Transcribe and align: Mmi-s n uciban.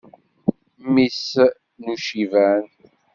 Mmi-s 0.83 1.29
n 1.81 1.83
uciban. 1.93 2.63